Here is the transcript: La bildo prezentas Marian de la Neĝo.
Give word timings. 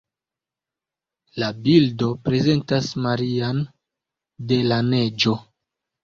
La 1.41 1.49
bildo 1.67 2.07
prezentas 2.29 2.87
Marian 3.07 3.59
de 4.53 4.57
la 4.71 4.79
Neĝo. 4.89 5.35